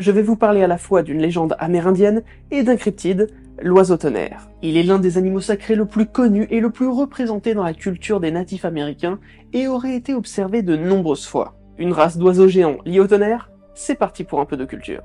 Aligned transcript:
Je 0.00 0.10
vais 0.10 0.22
vous 0.22 0.34
parler 0.34 0.60
à 0.64 0.66
la 0.66 0.76
fois 0.76 1.04
d'une 1.04 1.20
légende 1.20 1.54
amérindienne 1.60 2.24
et 2.50 2.64
d'un 2.64 2.74
cryptide, 2.74 3.28
l'oiseau 3.62 3.96
tonnerre. 3.96 4.48
Il 4.60 4.76
est 4.76 4.82
l'un 4.82 4.98
des 4.98 5.18
animaux 5.18 5.40
sacrés 5.40 5.76
le 5.76 5.86
plus 5.86 6.06
connu 6.06 6.48
et 6.50 6.58
le 6.58 6.70
plus 6.70 6.88
représenté 6.88 7.54
dans 7.54 7.62
la 7.62 7.74
culture 7.74 8.18
des 8.18 8.32
natifs 8.32 8.64
américains 8.64 9.20
et 9.52 9.68
aurait 9.68 9.94
été 9.94 10.12
observé 10.12 10.62
de 10.62 10.74
nombreuses 10.74 11.26
fois. 11.26 11.54
Une 11.78 11.92
race 11.92 12.18
d'oiseaux 12.18 12.48
géants 12.48 12.78
liés 12.84 12.98
au 12.98 13.06
tonnerre 13.06 13.52
C'est 13.76 13.94
parti 13.94 14.24
pour 14.24 14.40
un 14.40 14.46
peu 14.46 14.56
de 14.56 14.64
culture. 14.64 15.04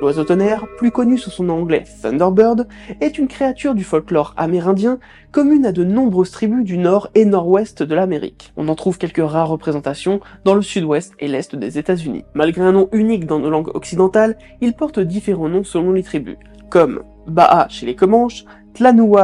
L'oiseau 0.00 0.24
tonnerre, 0.24 0.66
plus 0.76 0.90
connu 0.90 1.16
sous 1.16 1.30
son 1.30 1.44
nom 1.44 1.60
anglais 1.60 1.84
Thunderbird, 2.02 2.68
est 3.00 3.16
une 3.16 3.28
créature 3.28 3.74
du 3.74 3.82
folklore 3.82 4.34
amérindien 4.36 4.98
commune 5.32 5.64
à 5.64 5.72
de 5.72 5.84
nombreuses 5.84 6.30
tribus 6.30 6.64
du 6.64 6.76
nord 6.76 7.08
et 7.14 7.24
nord-ouest 7.24 7.82
de 7.82 7.94
l'Amérique. 7.94 8.52
On 8.58 8.68
en 8.68 8.74
trouve 8.74 8.98
quelques 8.98 9.24
rares 9.24 9.48
représentations 9.48 10.20
dans 10.44 10.54
le 10.54 10.60
sud-ouest 10.60 11.14
et 11.18 11.28
l'est 11.28 11.56
des 11.56 11.78
États-Unis. 11.78 12.24
Malgré 12.34 12.62
un 12.62 12.72
nom 12.72 12.90
unique 12.92 13.24
dans 13.24 13.38
nos 13.38 13.48
langues 13.48 13.74
occidentales, 13.74 14.36
il 14.60 14.74
porte 14.74 15.00
différents 15.00 15.48
noms 15.48 15.64
selon 15.64 15.92
les 15.92 16.02
tribus, 16.02 16.36
comme 16.68 17.02
Ba'a 17.26 17.66
chez 17.70 17.86
les 17.86 17.96
Comanches, 17.96 18.44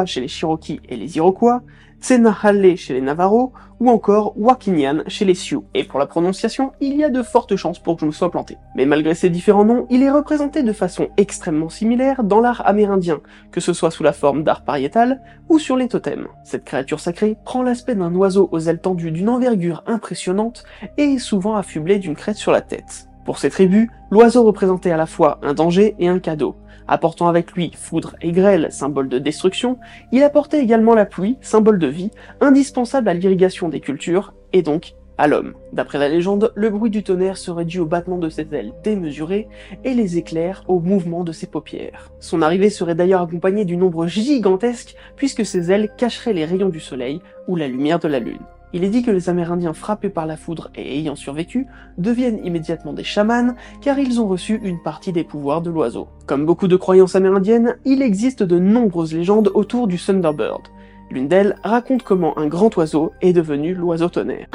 Chez 0.07 0.21
les 0.21 0.29
Cherokees 0.29 0.81
et 0.89 0.97
les 0.97 1.17
Iroquois, 1.19 1.63
Tsenahale 2.01 2.77
chez 2.77 2.95
les 2.95 3.01
Navarros, 3.01 3.53
ou 3.81 3.91
encore 3.91 4.33
Wakinian 4.37 5.03
chez 5.09 5.25
les 5.25 5.35
Sioux. 5.35 5.65
Et 5.75 5.85
pour 5.85 5.99
la 5.99 6.07
prononciation, 6.07 6.73
il 6.81 6.97
y 6.97 7.05
a 7.05 7.11
de 7.11 7.23
fortes 7.23 7.57
chances 7.57 7.79
pour 7.79 7.97
que 7.97 8.01
je 8.01 8.07
me 8.07 8.13
sois 8.13 8.31
planté. 8.31 8.57
Mais 8.77 8.87
malgré 8.87 9.15
ces 9.15 9.29
différents 9.29 9.65
noms, 9.65 9.87
il 9.91 10.03
est 10.03 10.11
représenté 10.11 10.63
de 10.63 10.73
façon 10.73 11.09
extrêmement 11.17 11.69
similaire 11.69 12.25
dans 12.25 12.41
l'art 12.41 12.63
amérindien, 12.65 13.21
que 13.51 13.61
ce 13.61 13.73
soit 13.73 13.91
sous 13.91 14.03
la 14.03 14.13
forme 14.13 14.43
d'art 14.43 14.65
pariétal 14.65 15.21
ou 15.49 15.59
sur 15.59 15.77
les 15.77 15.89
totems. 15.89 16.29
Cette 16.45 16.65
créature 16.65 17.01
sacrée 17.01 17.37
prend 17.45 17.63
l'aspect 17.63 17.95
d'un 17.95 18.15
oiseau 18.15 18.49
aux 18.53 18.61
ailes 18.61 18.81
tendues 18.81 19.11
d'une 19.11 19.29
envergure 19.29 19.83
impressionnante 19.87 20.65
et 20.97 21.05
est 21.05 21.19
souvent 21.19 21.57
affublé 21.57 21.99
d'une 21.99 22.17
crête 22.17 22.37
sur 22.37 22.53
la 22.53 22.63
tête. 22.63 23.09
Pour 23.25 23.39
ces 23.39 23.51
tribus, 23.51 23.89
l'oiseau 24.11 24.43
représentait 24.43 24.91
à 24.91 24.97
la 24.97 25.07
fois 25.07 25.39
un 25.43 25.55
danger 25.55 25.95
et 25.99 26.09
un 26.09 26.19
cadeau. 26.19 26.57
Apportant 26.89 27.29
avec 27.29 27.53
lui 27.53 27.73
foudre 27.75 28.17
et 28.21 28.33
grêle, 28.33 28.69
symbole 28.71 29.09
de 29.09 29.19
destruction, 29.19 29.79
il 30.13 30.23
apportait 30.23 30.63
également 30.63 30.95
la 30.95 31.07
pluie, 31.07 31.37
symbole 31.41 31.79
de 31.79 31.87
vie, 31.87 32.11
indispensable 32.41 33.09
à 33.09 33.15
l'irrigation 33.15 33.69
des 33.69 33.81
cultures, 33.81 34.35
et 34.53 34.63
donc 34.63 34.95
à 35.19 35.29
l'homme. 35.29 35.55
D'après 35.73 35.99
la 35.99 36.09
légende, 36.09 36.53
le 36.55 36.71
bruit 36.71 36.91
du 36.91 37.03
tonnerre 37.03 37.37
serait 37.37 37.65
dû 37.65 37.79
au 37.79 37.87
battement 37.87 38.19
de 38.19 38.29
ses 38.29 38.47
ailes 38.53 38.73
démesurées 38.83 39.49
et 39.85 39.95
les 39.95 40.19
éclairs 40.19 40.65
au 40.69 40.81
mouvement 40.81 41.23
de 41.23 41.33
ses 41.33 41.47
paupières. 41.47 42.11
Son 42.19 42.43
arrivée 42.43 42.71
serait 42.71 42.95
d'ailleurs 42.95 43.23
accompagnée 43.23 43.65
d'une 43.65 43.83
ombre 43.83 44.07
gigantesque 44.07 44.97
puisque 45.17 45.47
ses 45.47 45.71
ailes 45.71 45.91
cacheraient 45.97 46.33
les 46.33 46.45
rayons 46.45 46.71
du 46.71 46.81
soleil 46.81 47.21
ou 47.47 47.57
la 47.57 47.69
lumière 47.69 47.99
de 47.99 48.09
la 48.09 48.19
lune. 48.19 48.41
Il 48.75 48.85
est 48.85 48.89
dit 48.89 49.03
que 49.03 49.11
les 49.11 49.29
Amérindiens 49.29 49.75
frappés 49.75 50.09
par 50.09 50.27
la 50.27 50.37
foudre 50.37 50.71
et 50.75 50.99
ayant 50.99 51.15
survécu 51.15 51.67
deviennent 51.99 52.45
immédiatement 52.45 52.95
des 52.95 53.05
chamans 53.05 53.55
car 53.83 53.99
ils 53.99 54.21
ont 54.21 54.27
reçu 54.27 54.61
une 54.63 54.83
partie 54.83 55.13
des 55.13 55.25
pouvoirs 55.25 55.61
de 55.61 55.71
l'oiseau. 55.71 56.09
Comme 56.27 56.47
beaucoup 56.47 56.69
de 56.69 56.77
croyances 56.77 57.15
amérindiennes, 57.15 57.77
il 57.85 58.01
existe 58.01 58.43
de 58.43 58.59
nombreuses 58.59 59.13
légendes 59.13 59.51
autour 59.55 59.89
du 59.89 59.99
Thunderbird. 59.99 60.63
L'une 61.11 61.29
d'elles 61.29 61.57
raconte 61.63 62.03
comment 62.03 62.39
un 62.39 62.47
grand 62.47 62.75
oiseau 62.79 63.13
est 63.21 63.35
devenu 63.35 63.75
l'oiseau 63.75 64.09
tonnerre. 64.09 64.49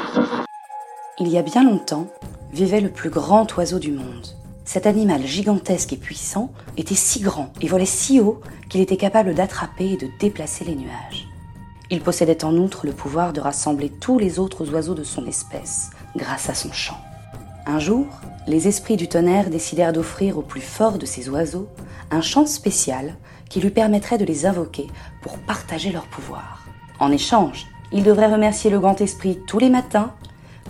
Il 1.20 1.28
y 1.28 1.38
a 1.38 1.42
bien 1.42 1.62
longtemps, 1.62 2.08
vivait 2.52 2.80
le 2.80 2.88
plus 2.88 3.10
grand 3.10 3.56
oiseau 3.56 3.78
du 3.78 3.92
monde. 3.92 4.26
Cet 4.64 4.86
animal 4.86 5.22
gigantesque 5.22 5.92
et 5.92 5.96
puissant 5.96 6.50
était 6.76 6.96
si 6.96 7.20
grand 7.20 7.52
et 7.60 7.68
volait 7.68 7.86
si 7.86 8.20
haut 8.20 8.40
qu'il 8.68 8.80
était 8.80 8.96
capable 8.96 9.34
d'attraper 9.34 9.92
et 9.92 9.96
de 9.96 10.08
déplacer 10.18 10.64
les 10.64 10.74
nuages. 10.74 11.27
Il 11.90 12.02
possédait 12.02 12.44
en 12.44 12.54
outre 12.56 12.84
le 12.84 12.92
pouvoir 12.92 13.32
de 13.32 13.40
rassembler 13.40 13.88
tous 13.88 14.18
les 14.18 14.38
autres 14.38 14.70
oiseaux 14.72 14.94
de 14.94 15.04
son 15.04 15.26
espèce 15.26 15.90
grâce 16.16 16.50
à 16.50 16.54
son 16.54 16.70
chant. 16.70 16.98
Un 17.66 17.78
jour, 17.78 18.06
les 18.46 18.68
esprits 18.68 18.96
du 18.96 19.08
tonnerre 19.08 19.48
décidèrent 19.48 19.92
d'offrir 19.92 20.38
au 20.38 20.42
plus 20.42 20.60
fort 20.60 20.98
de 20.98 21.06
ces 21.06 21.28
oiseaux 21.30 21.68
un 22.10 22.20
chant 22.20 22.46
spécial 22.46 23.16
qui 23.48 23.60
lui 23.60 23.70
permettrait 23.70 24.18
de 24.18 24.24
les 24.24 24.44
invoquer 24.44 24.86
pour 25.22 25.38
partager 25.38 25.90
leur 25.90 26.06
pouvoir. 26.06 26.64
En 26.98 27.10
échange, 27.10 27.66
il 27.92 28.02
devrait 28.02 28.32
remercier 28.32 28.70
le 28.70 28.80
grand 28.80 29.00
esprit 29.00 29.38
tous 29.46 29.58
les 29.58 29.70
matins, 29.70 30.12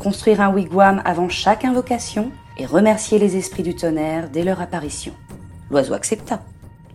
construire 0.00 0.40
un 0.40 0.52
wigwam 0.52 1.02
avant 1.04 1.28
chaque 1.28 1.64
invocation 1.64 2.30
et 2.58 2.66
remercier 2.66 3.18
les 3.18 3.36
esprits 3.36 3.64
du 3.64 3.74
tonnerre 3.74 4.28
dès 4.30 4.44
leur 4.44 4.60
apparition. 4.60 5.12
L'oiseau 5.70 5.94
accepta 5.94 6.42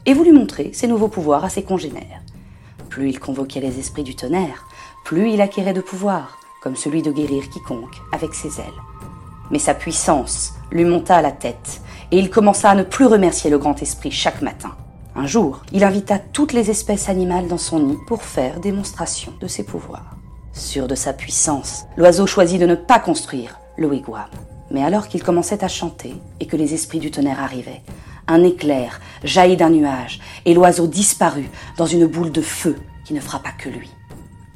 et 0.05 0.13
voulut 0.13 0.31
montrer 0.31 0.71
ses 0.73 0.87
nouveaux 0.87 1.09
pouvoirs 1.09 1.43
à 1.43 1.49
ses 1.49 1.63
congénères. 1.63 2.21
Plus 2.93 3.09
il 3.09 3.19
convoquait 3.19 3.59
les 3.59 3.79
esprits 3.79 4.03
du 4.03 4.13
tonnerre, 4.13 4.67
plus 5.03 5.31
il 5.31 5.41
acquérait 5.41 5.73
de 5.73 5.81
pouvoir, 5.81 6.37
comme 6.61 6.75
celui 6.75 7.01
de 7.01 7.11
guérir 7.11 7.49
quiconque 7.49 7.99
avec 8.11 8.35
ses 8.35 8.59
ailes. 8.59 8.81
Mais 9.49 9.57
sa 9.57 9.73
puissance 9.73 10.53
lui 10.71 10.85
monta 10.85 11.15
à 11.15 11.23
la 11.23 11.31
tête, 11.31 11.81
et 12.11 12.19
il 12.19 12.29
commença 12.29 12.69
à 12.69 12.75
ne 12.75 12.83
plus 12.83 13.07
remercier 13.07 13.49
le 13.49 13.57
grand 13.57 13.81
esprit 13.81 14.11
chaque 14.11 14.43
matin. 14.43 14.75
Un 15.15 15.25
jour, 15.25 15.63
il 15.71 15.83
invita 15.83 16.19
toutes 16.19 16.53
les 16.53 16.69
espèces 16.69 17.09
animales 17.09 17.47
dans 17.47 17.57
son 17.57 17.79
nid 17.79 17.97
pour 18.05 18.21
faire 18.21 18.59
démonstration 18.59 19.33
de 19.41 19.47
ses 19.47 19.63
pouvoirs. 19.63 20.15
Sûr 20.53 20.87
de 20.87 20.93
sa 20.93 21.13
puissance, 21.13 21.85
l'oiseau 21.97 22.27
choisit 22.27 22.61
de 22.61 22.67
ne 22.67 22.75
pas 22.75 22.99
construire 22.99 23.57
le 23.75 23.87
wigwam. 23.87 24.29
Mais 24.69 24.83
alors 24.83 25.07
qu'il 25.07 25.23
commençait 25.23 25.63
à 25.63 25.67
chanter 25.67 26.13
et 26.39 26.45
que 26.45 26.57
les 26.57 26.75
esprits 26.75 26.99
du 26.99 27.09
tonnerre 27.09 27.41
arrivaient, 27.41 27.81
un 28.27 28.43
éclair 28.43 28.99
jaillit 29.23 29.57
d'un 29.57 29.69
nuage 29.69 30.19
et 30.45 30.53
l'oiseau 30.53 30.87
disparut 30.87 31.49
dans 31.77 31.85
une 31.85 32.05
boule 32.05 32.31
de 32.31 32.41
feu 32.41 32.77
qui 33.05 33.13
ne 33.13 33.19
frappa 33.19 33.51
que 33.51 33.69
lui. 33.69 33.89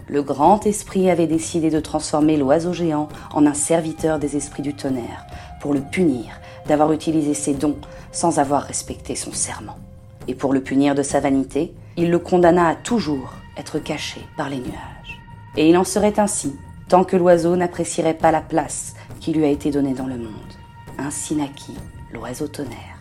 Le 0.08 0.22
grand 0.22 0.66
esprit 0.66 1.10
avait 1.10 1.28
décidé 1.28 1.69
de 1.69 1.81
transformer 1.81 2.38
l'oiseau 2.38 2.72
géant 2.72 3.10
en 3.34 3.46
un 3.46 3.54
serviteur 3.54 4.19
des 4.19 4.38
esprits 4.38 4.64
du 4.64 4.74
tonnerre 4.74 5.25
pour 5.62 5.74
le 5.74 5.81
punir 5.81 6.40
d'avoir 6.68 6.94
utilisé 6.94 7.34
ses 7.34 7.54
dons 7.54 7.78
sans 8.12 8.40
avoir 8.40 8.64
respecté 8.64 9.16
son 9.16 9.34
serment. 9.34 9.78
Et 10.30 10.36
pour 10.36 10.54
le 10.54 10.62
punir 10.62 10.96
de 10.96 11.04
sa 11.04 11.19
vanité, 11.19 11.74
il 11.98 12.10
le 12.10 12.19
condamna 12.19 12.68
à 12.69 12.75
toujours 12.75 13.34
être 13.58 13.80
caché 13.80 14.22
par 14.38 14.50
les 14.50 14.60
nuages. 14.60 15.22
Et 15.58 15.69
il 15.69 15.78
en 15.78 15.84
serait 15.84 16.19
ainsi 16.19 16.56
tant 16.88 17.04
que 17.04 17.18
l'oiseau 17.18 17.56
n'apprécierait 17.56 18.14
pas 18.14 18.31
la 18.31 18.42
place 18.42 18.94
qui 19.19 19.34
lui 19.34 19.44
a 19.44 19.50
été 19.50 19.72
donnée 19.72 19.94
dans 19.94 20.08
le 20.08 20.18
monde. 20.18 20.54
Ainsi 20.98 21.36
naquit 21.36 21.78
l'oiseau 22.14 22.48
tonnerre. 22.48 22.96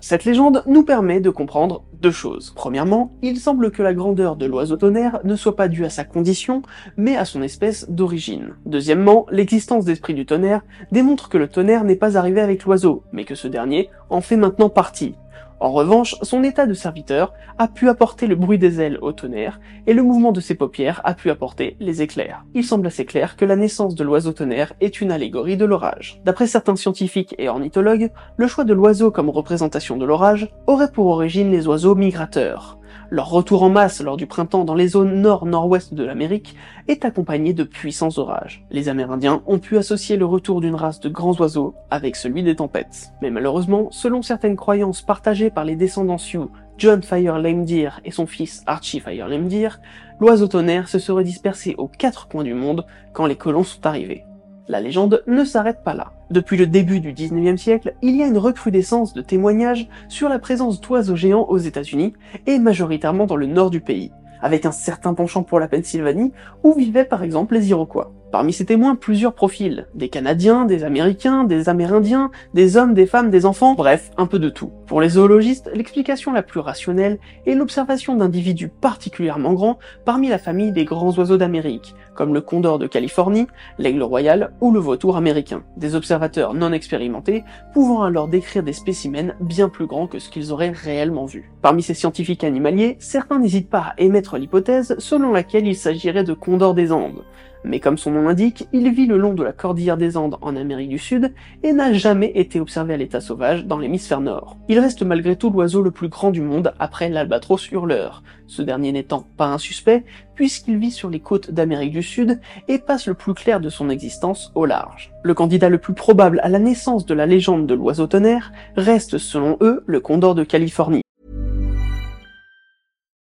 Cette 0.00 0.24
légende 0.24 0.62
nous 0.66 0.84
permet 0.84 1.20
de 1.20 1.30
comprendre 1.30 1.82
Deux 2.00 2.10
choses. 2.10 2.52
Premièrement, 2.54 3.16
il 3.22 3.38
semble 3.38 3.70
que 3.70 3.82
la 3.82 3.94
grandeur 3.94 4.36
de 4.36 4.44
l'oiseau 4.44 4.76
tonnerre 4.76 5.18
ne 5.24 5.34
soit 5.34 5.56
pas 5.56 5.66
due 5.66 5.84
à 5.84 5.90
sa 5.90 6.04
condition, 6.04 6.62
mais 6.96 7.16
à 7.16 7.24
son 7.24 7.42
espèce 7.42 7.88
d'origine. 7.88 8.54
Deuxièmement, 8.66 9.26
l'existence 9.30 9.86
d'esprit 9.86 10.12
du 10.12 10.26
tonnerre 10.26 10.60
démontre 10.92 11.28
que 11.28 11.38
le 11.38 11.48
tonnerre 11.48 11.84
n'est 11.84 11.96
pas 11.96 12.18
arrivé 12.18 12.40
avec 12.40 12.64
l'oiseau, 12.64 13.02
mais 13.12 13.24
que 13.24 13.34
ce 13.34 13.48
dernier 13.48 13.88
en 14.10 14.20
fait 14.20 14.36
maintenant 14.36 14.68
partie. 14.68 15.14
En 15.58 15.72
revanche, 15.72 16.16
son 16.20 16.42
état 16.42 16.66
de 16.66 16.74
serviteur 16.74 17.32
a 17.56 17.66
pu 17.66 17.88
apporter 17.88 18.26
le 18.26 18.34
bruit 18.34 18.58
des 18.58 18.80
ailes 18.80 18.98
au 19.00 19.12
tonnerre, 19.12 19.58
et 19.86 19.94
le 19.94 20.02
mouvement 20.02 20.32
de 20.32 20.40
ses 20.40 20.54
paupières 20.54 21.00
a 21.04 21.14
pu 21.14 21.30
apporter 21.30 21.76
les 21.80 22.02
éclairs. 22.02 22.44
Il 22.52 22.62
semble 22.62 22.86
assez 22.86 23.06
clair 23.06 23.36
que 23.36 23.46
la 23.46 23.56
naissance 23.56 23.94
de 23.94 24.04
l'oiseau 24.04 24.32
tonnerre 24.32 24.74
est 24.80 25.00
une 25.00 25.10
allégorie 25.10 25.56
de 25.56 25.64
l'orage. 25.64 26.20
D'après 26.24 26.46
certains 26.46 26.76
scientifiques 26.76 27.34
et 27.38 27.48
ornithologues, 27.48 28.10
le 28.36 28.46
choix 28.46 28.64
de 28.64 28.74
l'oiseau 28.74 29.10
comme 29.10 29.30
représentation 29.30 29.96
de 29.96 30.04
l'orage 30.04 30.52
aurait 30.66 30.92
pour 30.92 31.06
origine 31.06 31.50
les 31.50 31.66
oiseaux 31.66 31.94
migrateurs. 31.94 32.78
Leur 33.10 33.30
retour 33.30 33.62
en 33.62 33.70
masse 33.70 34.02
lors 34.02 34.16
du 34.16 34.26
printemps 34.26 34.64
dans 34.64 34.74
les 34.74 34.88
zones 34.88 35.20
nord-nord-ouest 35.20 35.94
de 35.94 36.04
l'Amérique 36.04 36.56
est 36.88 37.04
accompagné 37.04 37.52
de 37.52 37.64
puissants 37.64 38.16
orages. 38.16 38.64
Les 38.70 38.88
Amérindiens 38.88 39.42
ont 39.46 39.58
pu 39.58 39.78
associer 39.78 40.16
le 40.16 40.26
retour 40.26 40.60
d'une 40.60 40.74
race 40.74 41.00
de 41.00 41.08
grands 41.08 41.36
oiseaux 41.38 41.74
avec 41.90 42.16
celui 42.16 42.42
des 42.42 42.56
tempêtes. 42.56 43.12
Mais 43.22 43.30
malheureusement, 43.30 43.88
selon 43.90 44.22
certaines 44.22 44.56
croyances 44.56 45.02
partagées 45.02 45.50
par 45.50 45.64
les 45.64 45.76
descendants 45.76 46.18
Sioux, 46.18 46.50
John 46.78 47.02
Fire 47.02 47.40
Deer 47.40 48.00
et 48.04 48.10
son 48.10 48.26
fils 48.26 48.62
Archie 48.66 49.00
Fire 49.00 49.28
Deer, 49.28 49.80
l'oiseau 50.20 50.48
tonnerre 50.48 50.88
se 50.88 50.98
serait 50.98 51.24
dispersé 51.24 51.74
aux 51.78 51.88
quatre 51.88 52.28
coins 52.28 52.44
du 52.44 52.54
monde 52.54 52.86
quand 53.12 53.26
les 53.26 53.36
colons 53.36 53.64
sont 53.64 53.86
arrivés. 53.86 54.24
La 54.68 54.80
légende 54.80 55.22
ne 55.28 55.44
s'arrête 55.44 55.84
pas 55.84 55.94
là. 55.94 56.12
Depuis 56.32 56.56
le 56.56 56.66
début 56.66 56.98
du 56.98 57.12
19e 57.12 57.56
siècle, 57.56 57.94
il 58.02 58.16
y 58.16 58.22
a 58.24 58.26
une 58.26 58.36
recrudescence 58.36 59.14
de 59.14 59.22
témoignages 59.22 59.88
sur 60.08 60.28
la 60.28 60.40
présence 60.40 60.80
d'oiseaux 60.80 61.14
géants 61.14 61.46
aux 61.48 61.58
États-Unis 61.58 62.14
et 62.48 62.58
majoritairement 62.58 63.26
dans 63.26 63.36
le 63.36 63.46
nord 63.46 63.70
du 63.70 63.80
pays, 63.80 64.10
avec 64.42 64.66
un 64.66 64.72
certain 64.72 65.14
penchant 65.14 65.44
pour 65.44 65.60
la 65.60 65.68
Pennsylvanie 65.68 66.32
où 66.64 66.72
vivaient 66.72 67.04
par 67.04 67.22
exemple 67.22 67.54
les 67.54 67.70
Iroquois. 67.70 68.12
Parmi 68.32 68.52
ces 68.52 68.66
témoins, 68.66 68.96
plusieurs 68.96 69.34
profils. 69.34 69.86
Des 69.94 70.08
Canadiens, 70.08 70.64
des 70.64 70.82
Américains, 70.82 71.44
des 71.44 71.68
Amérindiens, 71.68 72.30
des 72.54 72.76
hommes, 72.76 72.92
des 72.92 73.06
femmes, 73.06 73.30
des 73.30 73.46
enfants, 73.46 73.74
bref, 73.74 74.10
un 74.16 74.26
peu 74.26 74.40
de 74.40 74.48
tout. 74.48 74.72
Pour 74.86 75.00
les 75.00 75.10
zoologistes, 75.10 75.70
l'explication 75.74 76.32
la 76.32 76.42
plus 76.42 76.60
rationnelle 76.60 77.18
est 77.46 77.54
l'observation 77.54 78.16
d'individus 78.16 78.68
particulièrement 78.68 79.52
grands 79.52 79.78
parmi 80.04 80.28
la 80.28 80.38
famille 80.38 80.72
des 80.72 80.84
grands 80.84 81.16
oiseaux 81.16 81.36
d'Amérique, 81.36 81.94
comme 82.14 82.34
le 82.34 82.40
condor 82.40 82.78
de 82.78 82.88
Californie, 82.88 83.46
l'aigle 83.78 84.02
royal 84.02 84.52
ou 84.60 84.72
le 84.72 84.80
vautour 84.80 85.16
américain. 85.16 85.62
Des 85.76 85.94
observateurs 85.94 86.52
non 86.52 86.72
expérimentés 86.72 87.44
pouvant 87.74 88.02
alors 88.02 88.28
décrire 88.28 88.64
des 88.64 88.72
spécimens 88.72 89.34
bien 89.40 89.68
plus 89.68 89.86
grands 89.86 90.08
que 90.08 90.18
ce 90.18 90.30
qu'ils 90.30 90.52
auraient 90.52 90.70
réellement 90.70 91.26
vu. 91.26 91.52
Parmi 91.62 91.82
ces 91.82 91.94
scientifiques 91.94 92.44
animaliers, 92.44 92.96
certains 92.98 93.38
n'hésitent 93.38 93.70
pas 93.70 93.78
à 93.78 93.94
émettre 93.98 94.36
l'hypothèse 94.36 94.96
selon 94.98 95.32
laquelle 95.32 95.66
il 95.66 95.76
s'agirait 95.76 96.24
de 96.24 96.34
condors 96.34 96.74
des 96.74 96.92
Andes, 96.92 97.22
mais 97.66 97.80
comme 97.80 97.98
son 97.98 98.12
nom 98.12 98.22
l'indique, 98.22 98.68
il 98.72 98.90
vit 98.90 99.06
le 99.06 99.18
long 99.18 99.34
de 99.34 99.42
la 99.42 99.52
cordillère 99.52 99.96
des 99.96 100.16
Andes 100.16 100.38
en 100.40 100.56
Amérique 100.56 100.88
du 100.88 100.98
Sud 100.98 101.34
et 101.62 101.72
n'a 101.72 101.92
jamais 101.92 102.32
été 102.34 102.60
observé 102.60 102.94
à 102.94 102.96
l'état 102.96 103.20
sauvage 103.20 103.66
dans 103.66 103.78
l'hémisphère 103.78 104.20
nord. 104.20 104.56
Il 104.68 104.78
reste 104.78 105.02
malgré 105.02 105.36
tout 105.36 105.50
l'oiseau 105.50 105.82
le 105.82 105.90
plus 105.90 106.08
grand 106.08 106.30
du 106.30 106.40
monde 106.40 106.72
après 106.78 107.08
l'albatros 107.08 107.70
hurleur, 107.70 108.22
ce 108.46 108.62
dernier 108.62 108.92
n'étant 108.92 109.26
pas 109.36 109.46
un 109.46 109.58
suspect 109.58 110.04
puisqu'il 110.34 110.78
vit 110.78 110.90
sur 110.90 111.10
les 111.10 111.20
côtes 111.20 111.50
d'Amérique 111.50 111.92
du 111.92 112.02
Sud 112.02 112.40
et 112.68 112.78
passe 112.78 113.06
le 113.06 113.14
plus 113.14 113.34
clair 113.34 113.60
de 113.60 113.68
son 113.68 113.90
existence 113.90 114.52
au 114.54 114.66
large. 114.66 115.12
Le 115.22 115.34
candidat 115.34 115.68
le 115.68 115.78
plus 115.78 115.94
probable 115.94 116.40
à 116.42 116.48
la 116.48 116.58
naissance 116.58 117.06
de 117.06 117.14
la 117.14 117.26
légende 117.26 117.66
de 117.66 117.74
l'oiseau 117.74 118.06
tonnerre 118.06 118.52
reste 118.76 119.18
selon 119.18 119.56
eux 119.60 119.82
le 119.86 120.00
condor 120.00 120.34
de 120.34 120.44
Californie. 120.44 121.05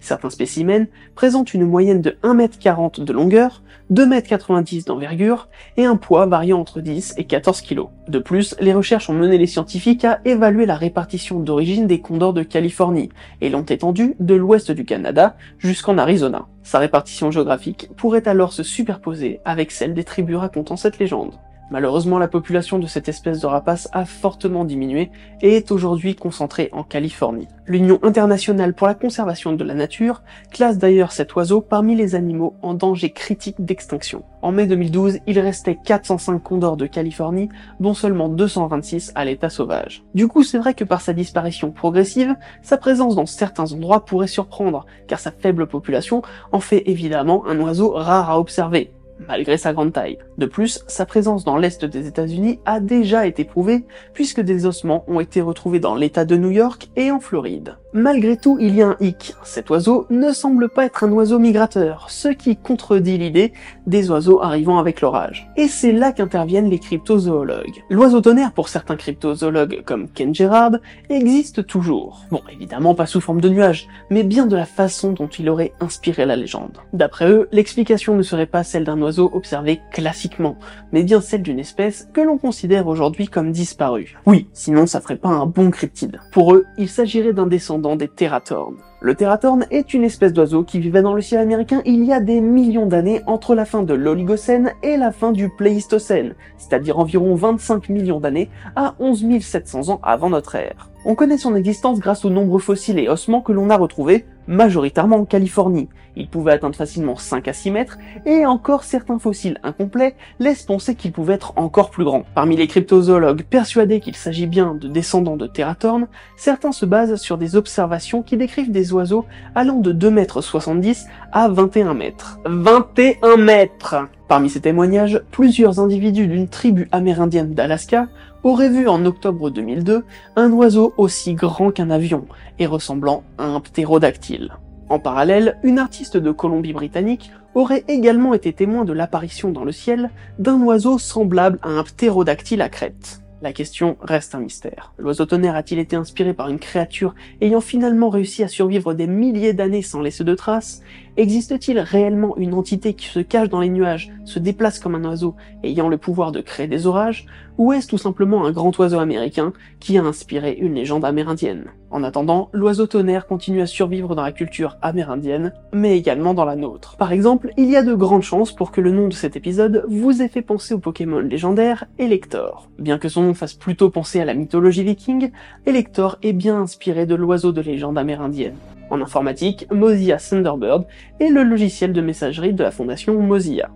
Certains 0.00 0.30
spécimens 0.30 0.86
présentent 1.14 1.54
une 1.54 1.64
moyenne 1.64 2.00
de 2.00 2.16
1m40 2.22 3.04
de 3.04 3.12
longueur, 3.12 3.62
2m90 3.92 4.86
d'envergure 4.86 5.48
et 5.76 5.84
un 5.84 5.96
poids 5.96 6.26
variant 6.26 6.60
entre 6.60 6.80
10 6.80 7.14
et 7.16 7.24
14 7.24 7.62
kg. 7.62 7.84
De 8.08 8.18
plus, 8.18 8.54
les 8.60 8.72
recherches 8.72 9.10
ont 9.10 9.14
mené 9.14 9.38
les 9.38 9.46
scientifiques 9.46 10.04
à 10.04 10.20
évaluer 10.24 10.66
la 10.66 10.76
répartition 10.76 11.40
d'origine 11.40 11.86
des 11.86 12.00
condors 12.00 12.32
de 12.32 12.42
Californie 12.42 13.10
et 13.40 13.50
l'ont 13.50 13.62
étendue 13.62 14.14
de 14.20 14.34
l'ouest 14.34 14.70
du 14.70 14.84
Canada 14.84 15.36
jusqu'en 15.58 15.98
Arizona. 15.98 16.46
Sa 16.62 16.78
répartition 16.78 17.30
géographique 17.30 17.90
pourrait 17.96 18.28
alors 18.28 18.52
se 18.52 18.62
superposer 18.62 19.40
avec 19.44 19.70
celle 19.70 19.94
des 19.94 20.04
tribus 20.04 20.36
racontant 20.36 20.76
cette 20.76 20.98
légende. 20.98 21.32
Malheureusement, 21.70 22.18
la 22.18 22.28
population 22.28 22.78
de 22.78 22.86
cette 22.86 23.08
espèce 23.08 23.40
de 23.40 23.46
rapace 23.46 23.88
a 23.92 24.06
fortement 24.06 24.64
diminué 24.64 25.10
et 25.42 25.56
est 25.56 25.70
aujourd'hui 25.70 26.14
concentrée 26.14 26.70
en 26.72 26.82
Californie. 26.82 27.48
L'Union 27.66 27.98
internationale 28.02 28.72
pour 28.72 28.86
la 28.86 28.94
conservation 28.94 29.52
de 29.52 29.62
la 29.62 29.74
nature 29.74 30.22
classe 30.50 30.78
d'ailleurs 30.78 31.12
cet 31.12 31.34
oiseau 31.36 31.60
parmi 31.60 31.94
les 31.94 32.14
animaux 32.14 32.54
en 32.62 32.72
danger 32.72 33.10
critique 33.10 33.62
d'extinction. 33.62 34.22
En 34.40 34.52
mai 34.52 34.66
2012, 34.66 35.18
il 35.26 35.38
restait 35.38 35.76
405 35.84 36.38
condors 36.38 36.78
de 36.78 36.86
Californie, 36.86 37.50
dont 37.80 37.92
seulement 37.92 38.30
226 38.30 39.12
à 39.14 39.26
l'état 39.26 39.50
sauvage. 39.50 40.04
Du 40.14 40.28
coup, 40.28 40.44
c'est 40.44 40.58
vrai 40.58 40.72
que 40.72 40.84
par 40.84 41.02
sa 41.02 41.12
disparition 41.12 41.70
progressive, 41.70 42.34
sa 42.62 42.78
présence 42.78 43.16
dans 43.16 43.26
certains 43.26 43.72
endroits 43.72 44.04
pourrait 44.04 44.28
surprendre, 44.28 44.86
car 45.06 45.18
sa 45.18 45.32
faible 45.32 45.66
population 45.66 46.22
en 46.52 46.60
fait 46.60 46.84
évidemment 46.86 47.44
un 47.46 47.60
oiseau 47.60 47.90
rare 47.90 48.30
à 48.30 48.38
observer, 48.38 48.92
malgré 49.26 49.56
sa 49.56 49.72
grande 49.72 49.92
taille. 49.92 50.18
De 50.36 50.46
plus, 50.46 50.84
sa 50.86 51.06
présence 51.06 51.44
dans 51.44 51.56
l'est 51.56 51.84
des 51.84 52.06
États-Unis 52.06 52.60
a 52.64 52.80
déjà 52.80 53.26
été 53.26 53.44
prouvée, 53.44 53.84
puisque 54.14 54.40
des 54.40 54.66
ossements 54.66 55.04
ont 55.08 55.20
été 55.20 55.40
retrouvés 55.40 55.80
dans 55.80 55.94
l'État 55.94 56.24
de 56.24 56.36
New 56.36 56.50
York 56.50 56.88
et 56.96 57.10
en 57.10 57.20
Floride. 57.20 57.76
Malgré 57.94 58.36
tout, 58.36 58.58
il 58.60 58.74
y 58.74 58.82
a 58.82 58.88
un 58.88 58.96
hic. 59.00 59.34
Cet 59.44 59.70
oiseau 59.70 60.06
ne 60.10 60.30
semble 60.32 60.68
pas 60.68 60.84
être 60.84 61.04
un 61.04 61.12
oiseau 61.12 61.38
migrateur, 61.38 62.06
ce 62.10 62.28
qui 62.28 62.56
contredit 62.56 63.16
l'idée 63.16 63.54
des 63.86 64.10
oiseaux 64.10 64.42
arrivant 64.42 64.78
avec 64.78 65.00
l'orage. 65.00 65.48
Et 65.56 65.68
c'est 65.68 65.92
là 65.92 66.12
qu'interviennent 66.12 66.68
les 66.68 66.78
cryptozoologues. 66.78 67.82
L'oiseau 67.88 68.20
tonnerre, 68.20 68.52
pour 68.52 68.68
certains 68.68 68.96
cryptozoologues 68.96 69.82
comme 69.84 70.08
Ken 70.10 70.34
Gerard, 70.34 70.76
existe 71.08 71.66
toujours. 71.66 72.26
Bon, 72.30 72.42
évidemment 72.52 72.94
pas 72.94 73.06
sous 73.06 73.22
forme 73.22 73.40
de 73.40 73.48
nuage, 73.48 73.88
mais 74.10 74.22
bien 74.22 74.46
de 74.46 74.56
la 74.56 74.66
façon 74.66 75.12
dont 75.12 75.28
il 75.28 75.48
aurait 75.48 75.72
inspiré 75.80 76.26
la 76.26 76.36
légende. 76.36 76.78
D'après 76.92 77.30
eux, 77.30 77.48
l'explication 77.52 78.14
ne 78.14 78.22
serait 78.22 78.46
pas 78.46 78.64
celle 78.64 78.84
d'un 78.84 79.00
oiseau 79.00 79.07
observé 79.16 79.80
classiquement, 79.90 80.56
mais 80.92 81.02
bien 81.02 81.20
celle 81.20 81.42
d'une 81.42 81.58
espèce 81.58 82.08
que 82.12 82.20
l'on 82.20 82.38
considère 82.38 82.86
aujourd'hui 82.86 83.28
comme 83.28 83.52
disparue. 83.52 84.18
Oui, 84.26 84.48
sinon 84.52 84.86
ça 84.86 85.00
ferait 85.00 85.16
pas 85.16 85.28
un 85.28 85.46
bon 85.46 85.70
cryptide. 85.70 86.20
Pour 86.32 86.54
eux, 86.54 86.66
il 86.76 86.88
s'agirait 86.88 87.32
d'un 87.32 87.46
descendant 87.46 87.96
des 87.96 88.08
teratornes. 88.08 88.76
Le 89.00 89.14
teratorne 89.14 89.64
est 89.70 89.94
une 89.94 90.02
espèce 90.02 90.32
d'oiseau 90.32 90.64
qui 90.64 90.80
vivait 90.80 91.02
dans 91.02 91.14
le 91.14 91.20
ciel 91.20 91.40
américain 91.40 91.82
il 91.84 92.04
y 92.04 92.12
a 92.12 92.18
des 92.20 92.40
millions 92.40 92.86
d'années 92.86 93.22
entre 93.26 93.54
la 93.54 93.64
fin 93.64 93.84
de 93.84 93.94
l'Oligocène 93.94 94.72
et 94.82 94.96
la 94.96 95.12
fin 95.12 95.30
du 95.30 95.48
Pléistocène, 95.50 96.34
c'est-à-dire 96.56 96.98
environ 96.98 97.36
25 97.36 97.88
millions 97.90 98.18
d'années 98.18 98.50
à 98.74 98.96
11 98.98 99.40
700 99.40 99.88
ans 99.90 100.00
avant 100.02 100.30
notre 100.30 100.56
ère. 100.56 100.90
On 101.04 101.14
connaît 101.14 101.38
son 101.38 101.54
existence 101.54 102.00
grâce 102.00 102.24
aux 102.24 102.30
nombreux 102.30 102.58
fossiles 102.58 102.98
et 102.98 103.08
ossements 103.08 103.40
que 103.40 103.52
l'on 103.52 103.70
a 103.70 103.76
retrouvés, 103.76 104.26
majoritairement 104.48 105.18
en 105.18 105.24
Californie. 105.24 105.88
Il 106.16 106.26
pouvait 106.26 106.52
atteindre 106.52 106.74
facilement 106.74 107.14
5 107.14 107.46
à 107.46 107.52
6 107.52 107.70
mètres, 107.70 107.98
et 108.26 108.44
encore 108.44 108.82
certains 108.82 109.20
fossiles 109.20 109.60
incomplets 109.62 110.16
laissent 110.40 110.64
penser 110.64 110.96
qu'il 110.96 111.12
pouvait 111.12 111.34
être 111.34 111.52
encore 111.54 111.90
plus 111.90 112.04
grand. 112.04 112.24
Parmi 112.34 112.56
les 112.56 112.66
cryptozoologues 112.66 113.44
persuadés 113.44 114.00
qu'il 114.00 114.16
s'agit 114.16 114.46
bien 114.46 114.74
de 114.74 114.88
descendants 114.88 115.36
de 115.36 115.46
Teratorn, 115.46 116.08
certains 116.36 116.72
se 116.72 116.86
basent 116.86 117.14
sur 117.16 117.38
des 117.38 117.54
observations 117.54 118.22
qui 118.22 118.36
décrivent 118.36 118.72
des 118.72 118.92
oiseaux 118.92 119.26
allant 119.54 119.78
de 119.78 119.92
2,70 119.92 120.88
m 120.88 120.94
à 121.32 121.48
21 121.48 121.94
mètres. 121.94 122.40
21 122.46 123.36
mètres 123.36 124.08
Parmi 124.28 124.50
ces 124.50 124.60
témoignages, 124.60 125.22
plusieurs 125.30 125.80
individus 125.80 126.26
d'une 126.26 126.48
tribu 126.48 126.88
amérindienne 126.92 127.54
d'Alaska 127.54 128.08
auraient 128.48 128.70
vu 128.70 128.88
en 128.88 129.04
octobre 129.04 129.50
2002 129.50 130.04
un 130.36 130.52
oiseau 130.52 130.94
aussi 130.96 131.34
grand 131.34 131.70
qu'un 131.70 131.90
avion 131.90 132.24
et 132.58 132.64
ressemblant 132.64 133.22
à 133.36 133.44
un 133.44 133.60
ptérodactyle. 133.60 134.54
En 134.88 134.98
parallèle, 134.98 135.58
une 135.62 135.78
artiste 135.78 136.16
de 136.16 136.30
Colombie-Britannique 136.30 137.30
aurait 137.54 137.84
également 137.88 138.32
été 138.32 138.54
témoin 138.54 138.86
de 138.86 138.94
l'apparition 138.94 139.50
dans 139.50 139.64
le 139.64 139.72
ciel 139.72 140.10
d'un 140.38 140.62
oiseau 140.62 140.96
semblable 140.98 141.58
à 141.62 141.68
un 141.68 141.84
ptérodactyle 141.84 142.62
à 142.62 142.70
crête. 142.70 143.20
La 143.42 143.52
question 143.52 143.98
reste 144.00 144.34
un 144.34 144.40
mystère. 144.40 144.94
L'oiseau 144.98 145.26
tonnerre 145.26 145.54
a-t-il 145.54 145.78
été 145.78 145.94
inspiré 145.94 146.32
par 146.32 146.48
une 146.48 146.58
créature 146.58 147.14
ayant 147.40 147.60
finalement 147.60 148.08
réussi 148.08 148.42
à 148.42 148.48
survivre 148.48 148.94
des 148.94 149.06
milliers 149.06 149.52
d'années 149.52 149.82
sans 149.82 150.00
laisser 150.00 150.24
de 150.24 150.34
traces? 150.34 150.80
Existe-t-il 151.18 151.80
réellement 151.80 152.36
une 152.36 152.54
entité 152.54 152.94
qui 152.94 153.08
se 153.08 153.18
cache 153.18 153.48
dans 153.48 153.58
les 153.58 153.68
nuages, 153.68 154.12
se 154.24 154.38
déplace 154.38 154.78
comme 154.78 154.94
un 154.94 155.04
oiseau, 155.04 155.34
ayant 155.64 155.88
le 155.88 155.98
pouvoir 155.98 156.30
de 156.30 156.40
créer 156.40 156.68
des 156.68 156.86
orages 156.86 157.26
Ou 157.58 157.72
est-ce 157.72 157.88
tout 157.88 157.98
simplement 157.98 158.46
un 158.46 158.52
grand 158.52 158.78
oiseau 158.78 159.00
américain 159.00 159.52
qui 159.80 159.98
a 159.98 160.04
inspiré 160.04 160.52
une 160.52 160.74
légende 160.74 161.04
amérindienne? 161.04 161.72
En 161.90 162.04
attendant, 162.04 162.50
l'oiseau 162.52 162.86
tonnerre 162.86 163.26
continue 163.26 163.62
à 163.62 163.66
survivre 163.66 164.14
dans 164.14 164.22
la 164.22 164.30
culture 164.30 164.76
amérindienne, 164.80 165.52
mais 165.72 165.98
également 165.98 166.34
dans 166.34 166.44
la 166.44 166.54
nôtre. 166.54 166.96
Par 166.98 167.10
exemple, 167.10 167.52
il 167.56 167.68
y 167.68 167.74
a 167.74 167.82
de 167.82 167.94
grandes 167.94 168.22
chances 168.22 168.52
pour 168.52 168.70
que 168.70 168.80
le 168.80 168.92
nom 168.92 169.08
de 169.08 169.14
cet 169.14 169.34
épisode 169.34 169.86
vous 169.88 170.22
ait 170.22 170.28
fait 170.28 170.40
penser 170.40 170.72
au 170.72 170.78
Pokémon 170.78 171.18
légendaire 171.18 171.86
Elector. 171.98 172.68
Bien 172.78 172.98
que 172.98 173.08
son 173.08 173.22
nom 173.22 173.34
fasse 173.34 173.54
plutôt 173.54 173.90
penser 173.90 174.20
à 174.20 174.24
la 174.24 174.34
mythologie 174.34 174.84
viking, 174.84 175.32
Elector 175.66 176.16
est 176.22 176.32
bien 176.32 176.60
inspiré 176.60 177.06
de 177.06 177.16
l'oiseau 177.16 177.50
de 177.50 177.60
légende 177.60 177.98
amérindienne. 177.98 178.54
En 178.90 179.00
informatique, 179.00 179.66
Mozilla 179.70 180.16
Thunderbird 180.16 180.86
est 181.20 181.28
le 181.28 181.42
logiciel 181.42 181.92
de 181.92 182.00
messagerie 182.00 182.54
de 182.54 182.62
la 182.62 182.70
fondation 182.70 183.20
Mozilla. 183.20 183.70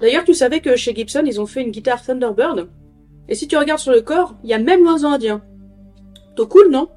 D'ailleurs, 0.00 0.24
tu 0.24 0.34
savais 0.34 0.60
que 0.60 0.76
chez 0.76 0.94
Gibson, 0.94 1.22
ils 1.24 1.40
ont 1.40 1.46
fait 1.46 1.62
une 1.62 1.70
guitare 1.70 2.02
Thunderbird? 2.02 2.68
Et 3.28 3.34
si 3.34 3.46
tu 3.46 3.56
regardes 3.56 3.80
sur 3.80 3.92
le 3.92 4.00
corps, 4.00 4.34
il 4.42 4.50
y 4.50 4.54
a 4.54 4.58
même 4.58 4.82
l'oiseau 4.82 5.06
indien. 5.06 5.42
Trop 6.34 6.46
cool, 6.46 6.70
non? 6.70 6.88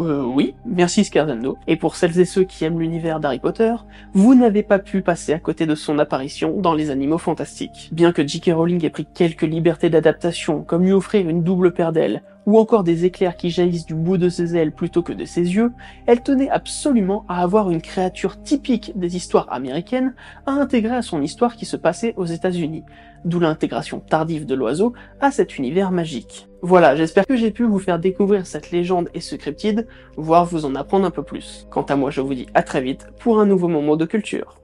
Euh, 0.00 0.24
oui, 0.24 0.54
merci 0.66 1.04
Scarzando. 1.04 1.56
Et 1.68 1.76
pour 1.76 1.94
celles 1.94 2.18
et 2.18 2.24
ceux 2.24 2.42
qui 2.42 2.64
aiment 2.64 2.80
l'univers 2.80 3.20
d'Harry 3.20 3.38
Potter, 3.38 3.74
vous 4.12 4.34
n'avez 4.34 4.64
pas 4.64 4.80
pu 4.80 5.02
passer 5.02 5.32
à 5.32 5.38
côté 5.38 5.66
de 5.66 5.76
son 5.76 6.00
apparition 6.00 6.60
dans 6.60 6.74
Les 6.74 6.90
Animaux 6.90 7.18
Fantastiques. 7.18 7.90
Bien 7.92 8.12
que 8.12 8.26
J.K. 8.26 8.50
Rowling 8.54 8.84
ait 8.84 8.90
pris 8.90 9.06
quelques 9.14 9.42
libertés 9.42 9.90
d'adaptation, 9.90 10.62
comme 10.62 10.82
lui 10.82 10.92
offrir 10.92 11.28
une 11.28 11.44
double 11.44 11.72
paire 11.72 11.92
d'ailes, 11.92 12.22
ou 12.46 12.58
encore 12.58 12.84
des 12.84 13.04
éclairs 13.04 13.36
qui 13.36 13.50
jaillissent 13.50 13.86
du 13.86 13.94
bout 13.94 14.18
de 14.18 14.28
ses 14.28 14.56
ailes 14.56 14.72
plutôt 14.72 15.02
que 15.02 15.12
de 15.12 15.24
ses 15.24 15.54
yeux, 15.54 15.72
elle 16.06 16.22
tenait 16.22 16.50
absolument 16.50 17.24
à 17.28 17.42
avoir 17.42 17.70
une 17.70 17.80
créature 17.80 18.40
typique 18.42 18.92
des 18.96 19.16
histoires 19.16 19.52
américaines 19.52 20.14
à 20.46 20.52
intégrer 20.52 20.96
à 20.96 21.02
son 21.02 21.22
histoire 21.22 21.56
qui 21.56 21.64
se 21.64 21.76
passait 21.76 22.14
aux 22.16 22.26
États-Unis, 22.26 22.84
d'où 23.24 23.40
l'intégration 23.40 24.00
tardive 24.00 24.46
de 24.46 24.54
l'oiseau 24.54 24.92
à 25.20 25.30
cet 25.30 25.58
univers 25.58 25.90
magique. 25.90 26.48
Voilà, 26.62 26.96
j'espère 26.96 27.26
que 27.26 27.36
j'ai 27.36 27.50
pu 27.50 27.64
vous 27.64 27.78
faire 27.78 27.98
découvrir 27.98 28.46
cette 28.46 28.70
légende 28.70 29.10
et 29.14 29.20
ce 29.20 29.36
cryptide, 29.36 29.86
voire 30.16 30.46
vous 30.46 30.64
en 30.64 30.74
apprendre 30.74 31.04
un 31.04 31.10
peu 31.10 31.22
plus. 31.22 31.66
Quant 31.70 31.82
à 31.82 31.96
moi, 31.96 32.10
je 32.10 32.20
vous 32.20 32.34
dis 32.34 32.46
à 32.54 32.62
très 32.62 32.80
vite 32.80 33.08
pour 33.20 33.38
un 33.38 33.46
nouveau 33.46 33.68
moment 33.68 33.96
de 33.96 34.06
culture. 34.06 34.63